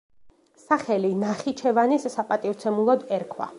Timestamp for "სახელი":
0.61-1.11